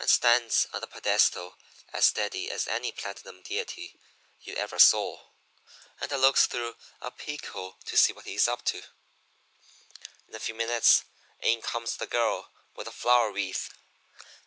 [0.07, 1.57] stands on the pedestal
[1.93, 3.97] as steady as any platinum deity
[4.41, 5.17] you ever saw.
[6.01, 8.81] And I looks through a peek hole to see what he is up to.
[10.27, 11.03] "In a few minutes
[11.43, 13.75] in comes the girl with the flower wreath.